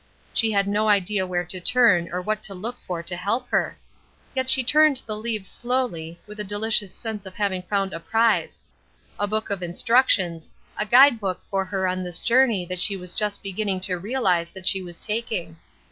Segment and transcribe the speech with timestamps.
[0.33, 3.77] She had no idea where to turn or what to look for to help her.
[4.35, 8.63] Yet she turned the leaves slowly, with a delicious sense of having found a prize
[9.19, 13.13] a book of instructions, a guide book for her on this journey that she was
[13.13, 15.57] just beginning to realize that she was taking.